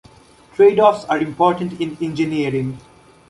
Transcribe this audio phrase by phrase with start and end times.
[0.55, 2.79] Tradeoffs are important in engineering.